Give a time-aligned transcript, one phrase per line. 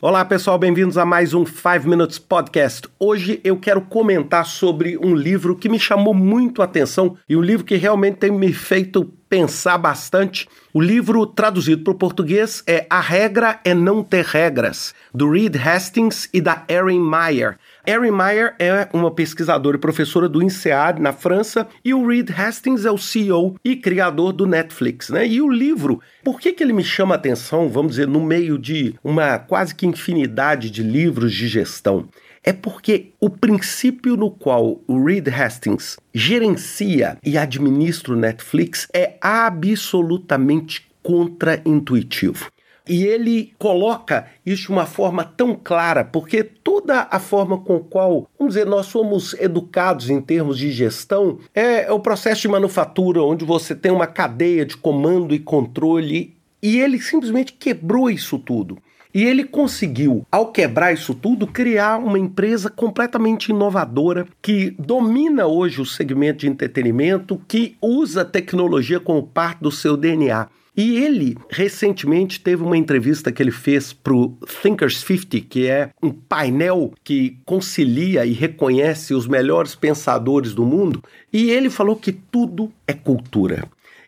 [0.00, 2.88] Olá pessoal, bem-vindos a mais um 5 Minutes Podcast.
[3.00, 7.40] Hoje eu quero comentar sobre um livro que me chamou muito a atenção e um
[7.40, 10.48] livro que realmente tem me feito pensar bastante.
[10.72, 15.56] O livro traduzido para o português é A Regra é Não Ter Regras, do Reed
[15.56, 17.58] Hastings e da Erin Meyer.
[17.88, 22.84] Erin Meyer é uma pesquisadora e professora do INSEAD na França e o Reed Hastings
[22.84, 25.26] é o CEO e criador do Netflix, né?
[25.26, 28.58] E o livro, por que, que ele me chama a atenção, vamos dizer, no meio
[28.58, 32.06] de uma quase que infinidade de livros de gestão?
[32.44, 39.18] é porque o princípio no qual o Reed Hastings gerencia e administra o Netflix é
[39.20, 42.50] absolutamente contra-intuitivo.
[42.88, 48.26] E ele coloca isso de uma forma tão clara, porque toda a forma com qual,
[48.38, 53.22] vamos dizer, nós somos educados em termos de gestão é, é o processo de manufatura,
[53.22, 58.78] onde você tem uma cadeia de comando e controle, e ele simplesmente quebrou isso tudo.
[59.14, 65.80] E ele conseguiu, ao quebrar isso tudo, criar uma empresa completamente inovadora que domina hoje
[65.80, 70.46] o segmento de entretenimento, que usa tecnologia como parte do seu DNA.
[70.78, 75.90] E ele recentemente teve uma entrevista que ele fez para o Thinkers 50, que é
[76.00, 82.12] um painel que concilia e reconhece os melhores pensadores do mundo, e ele falou que
[82.12, 83.64] tudo é cultura.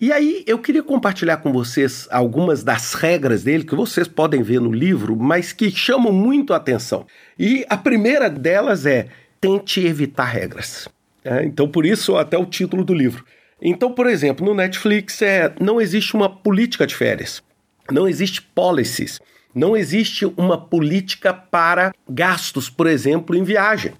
[0.00, 4.62] E aí eu queria compartilhar com vocês algumas das regras dele que vocês podem ver
[4.62, 7.06] no livro, mas que chamam muito a atenção.
[7.38, 10.88] E a primeira delas é tente evitar regras.
[11.22, 13.22] É, então, por isso, até o título do livro.
[13.60, 17.42] Então, por exemplo, no Netflix é, não existe uma política de férias,
[17.90, 19.20] não existe policies,
[19.54, 23.92] não existe uma política para gastos, por exemplo, em viagem.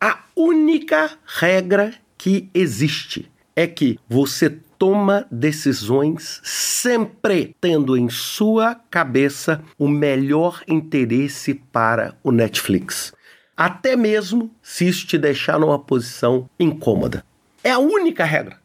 [0.00, 9.62] A única regra que existe é que você toma decisões sempre tendo em sua cabeça
[9.78, 13.12] o melhor interesse para o Netflix.
[13.54, 17.22] Até mesmo se isso te deixar numa posição incômoda.
[17.62, 18.59] É a única regra.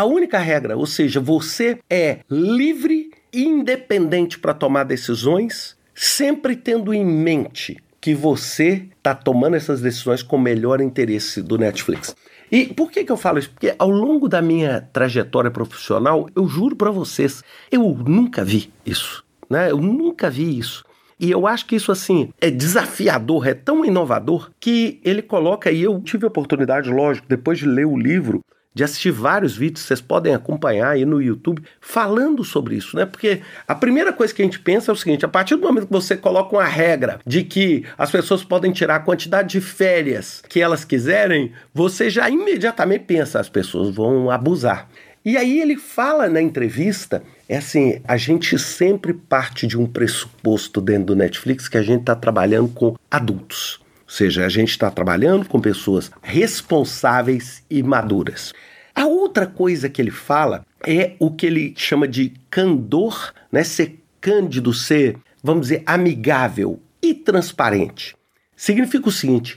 [0.00, 6.94] A única regra, ou seja, você é livre e independente para tomar decisões, sempre tendo
[6.94, 12.16] em mente que você está tomando essas decisões com o melhor interesse do Netflix.
[12.50, 13.50] E por que, que eu falo isso?
[13.50, 19.22] Porque ao longo da minha trajetória profissional, eu juro para vocês, eu nunca vi isso.
[19.50, 19.70] Né?
[19.70, 20.82] Eu nunca vi isso.
[21.18, 25.82] E eu acho que isso, assim, é desafiador, é tão inovador, que ele coloca, e
[25.82, 30.00] eu tive a oportunidade, lógico, depois de ler o livro, de assistir vários vídeos, vocês
[30.00, 33.04] podem acompanhar aí no YouTube, falando sobre isso, né?
[33.04, 35.86] Porque a primeira coisa que a gente pensa é o seguinte: a partir do momento
[35.86, 40.42] que você coloca uma regra de que as pessoas podem tirar a quantidade de férias
[40.48, 44.88] que elas quiserem, você já imediatamente pensa, as pessoas vão abusar.
[45.22, 50.80] E aí ele fala na entrevista, é assim, a gente sempre parte de um pressuposto
[50.80, 53.79] dentro do Netflix que a gente está trabalhando com adultos.
[54.10, 58.52] Ou seja, a gente está trabalhando com pessoas responsáveis e maduras.
[58.92, 63.62] A outra coisa que ele fala é o que ele chama de candor, né?
[63.62, 68.16] ser cândido, ser, vamos dizer, amigável e transparente.
[68.56, 69.56] Significa o seguinte: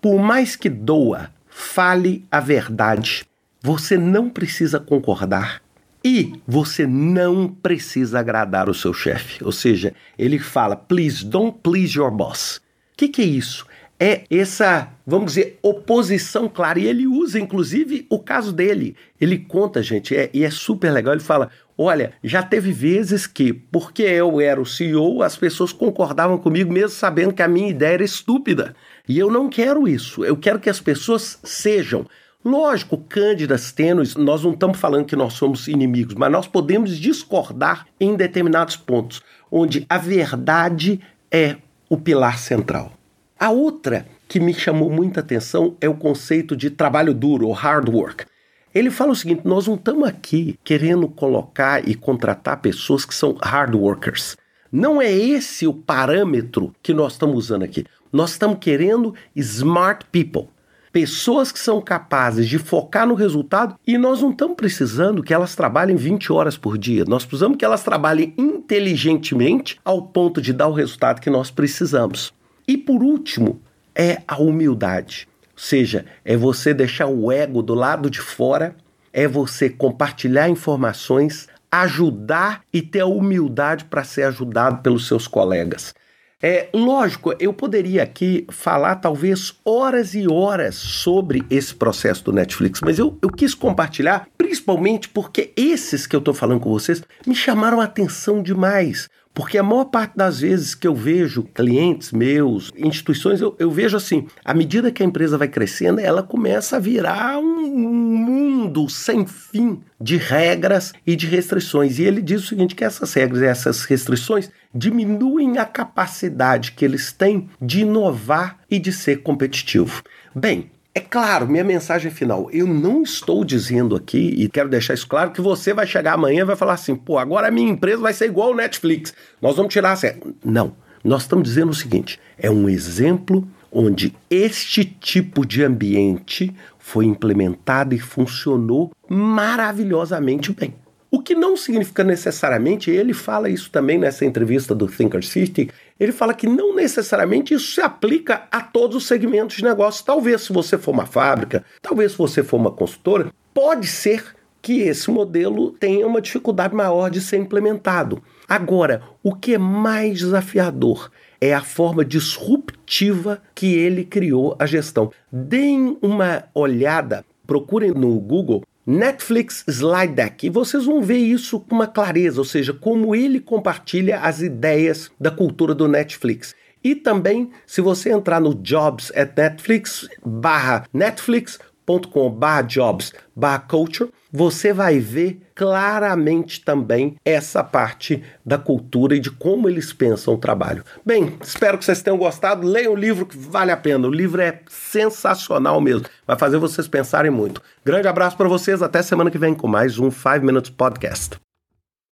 [0.00, 3.26] por mais que doa, fale a verdade.
[3.60, 5.62] Você não precisa concordar
[6.02, 9.44] e você não precisa agradar o seu chefe.
[9.44, 12.62] Ou seja, ele fala: please don't please your boss.
[12.94, 13.68] O que, que é isso?
[14.00, 16.80] É essa, vamos dizer, oposição clara.
[16.80, 18.96] E ele usa, inclusive, o caso dele.
[19.20, 21.12] Ele conta, gente, é, e é super legal.
[21.12, 26.38] Ele fala: olha, já teve vezes que, porque eu era o CEO, as pessoas concordavam
[26.38, 28.74] comigo, mesmo sabendo que a minha ideia era estúpida.
[29.06, 30.24] E eu não quero isso.
[30.24, 32.06] Eu quero que as pessoas sejam.
[32.42, 37.86] Lógico, cândidas, tênues, nós não estamos falando que nós somos inimigos, mas nós podemos discordar
[38.00, 40.98] em determinados pontos, onde a verdade
[41.30, 41.56] é
[41.86, 42.94] o pilar central.
[43.40, 47.88] A outra que me chamou muita atenção é o conceito de trabalho duro, ou hard
[47.88, 48.26] work.
[48.74, 53.38] Ele fala o seguinte: nós não estamos aqui querendo colocar e contratar pessoas que são
[53.42, 54.36] hard workers.
[54.70, 57.86] Não é esse o parâmetro que nós estamos usando aqui.
[58.12, 60.48] Nós estamos querendo smart people.
[60.92, 65.56] Pessoas que são capazes de focar no resultado e nós não estamos precisando que elas
[65.56, 67.06] trabalhem 20 horas por dia.
[67.08, 72.38] Nós precisamos que elas trabalhem inteligentemente ao ponto de dar o resultado que nós precisamos.
[72.70, 73.60] E por último,
[73.96, 75.26] é a humildade.
[75.54, 78.76] Ou seja, é você deixar o ego do lado de fora,
[79.12, 85.92] é você compartilhar informações, ajudar e ter a humildade para ser ajudado pelos seus colegas.
[86.40, 92.80] É lógico, eu poderia aqui falar talvez horas e horas sobre esse processo do Netflix,
[92.84, 97.34] mas eu, eu quis compartilhar principalmente porque esses que eu estou falando com vocês me
[97.34, 99.08] chamaram a atenção demais.
[99.32, 103.96] Porque a maior parte das vezes que eu vejo clientes meus, instituições, eu, eu vejo
[103.96, 109.24] assim: à medida que a empresa vai crescendo, ela começa a virar um mundo sem
[109.26, 111.98] fim de regras e de restrições.
[111.98, 116.84] E ele diz o seguinte: que essas regras e essas restrições diminuem a capacidade que
[116.84, 120.02] eles têm de inovar e de ser competitivo.
[120.34, 122.50] Bem, é claro, minha mensagem final.
[122.52, 126.42] Eu não estou dizendo aqui, e quero deixar isso claro, que você vai chegar amanhã
[126.42, 129.14] e vai falar assim: pô, agora a minha empresa vai ser igual ao Netflix.
[129.40, 130.20] Nós vamos tirar a série.
[130.44, 130.74] Não.
[131.02, 137.94] Nós estamos dizendo o seguinte: é um exemplo onde este tipo de ambiente foi implementado
[137.94, 140.74] e funcionou maravilhosamente bem.
[141.12, 145.68] O que não significa necessariamente, ele fala isso também nessa entrevista do Thinker City,
[146.00, 150.04] ele fala que não necessariamente isso se aplica a todos os segmentos de negócio.
[150.04, 154.80] Talvez se você for uma fábrica, talvez se você for uma consultora, pode ser que
[154.80, 158.22] esse modelo tenha uma dificuldade maior de ser implementado.
[158.48, 161.10] Agora, o que é mais desafiador
[161.40, 165.10] é a forma disruptiva que ele criou a gestão.
[165.30, 171.76] Deem uma olhada, procurem no Google Netflix Slide Deck e vocês vão ver isso com
[171.76, 176.56] uma clareza, ou seja, como ele compartilha as ideias da cultura do Netflix.
[176.82, 184.10] E também, se você entrar no Jobs at Netflix, barra netflix.com barra jobs barra culture,
[184.32, 190.38] você vai ver claramente também essa parte da cultura e de como eles pensam o
[190.38, 190.84] trabalho.
[191.04, 192.66] Bem, espero que vocês tenham gostado.
[192.66, 194.06] Leiam o livro que vale a pena.
[194.06, 196.06] O livro é sensacional mesmo.
[196.26, 197.60] Vai fazer vocês pensarem muito.
[197.84, 198.82] Grande abraço para vocês.
[198.82, 201.49] Até semana que vem com mais um 5 Minutes Podcast.